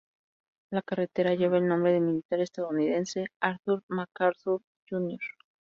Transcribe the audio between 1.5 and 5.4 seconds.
el nombre de militar estadounidense Arthur MacArthur, Jr.